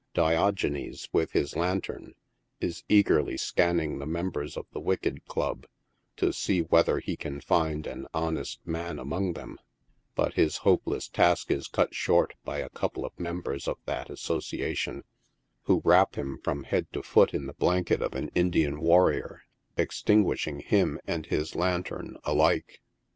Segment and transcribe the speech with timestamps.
[0.15, 2.15] Diogenes, with Ms lantern,
[2.59, 5.67] is eagerly scanning the members of the Wicked Club,
[6.17, 9.59] to see whether he can find an honest man among them,
[10.15, 14.09] but his hope less task is cut short by a couple of members of that
[14.09, 15.03] association,
[15.65, 19.41] who wrap him from head to foot in the blanket of an Indian war rior,
[19.77, 22.81] extinguishing him and his lantern alike.